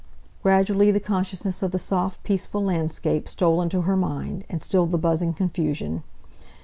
[0.41, 4.97] Gradually the consciousness of the soft peaceful landscape stole into her mind, and stilled the
[4.97, 6.01] buzzing confusion.